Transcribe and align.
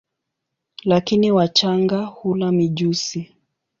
Lakini 0.83 1.31
wachanga 1.31 2.03
hula 2.05 2.51
mijusi. 2.51 3.33